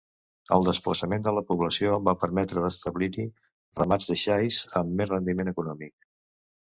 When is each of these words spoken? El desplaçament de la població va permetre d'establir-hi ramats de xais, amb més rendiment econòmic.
El 0.55 0.63
desplaçament 0.67 1.25
de 1.27 1.33
la 1.39 1.43
població 1.49 1.99
va 2.09 2.15
permetre 2.23 2.63
d'establir-hi 2.63 3.25
ramats 3.81 4.09
de 4.13 4.19
xais, 4.23 4.59
amb 4.83 4.99
més 5.03 5.13
rendiment 5.17 5.53
econòmic. 5.53 6.11